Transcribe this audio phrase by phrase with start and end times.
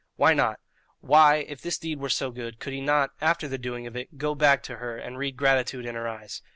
[0.15, 0.59] Why not?
[1.01, 4.17] Why, if this deed were so good, could he not, after the doing of it,
[4.17, 6.41] go back to her and read gratitude in her eyes?